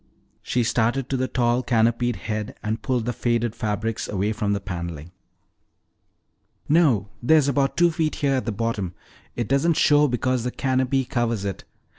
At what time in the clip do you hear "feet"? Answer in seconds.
7.91-8.15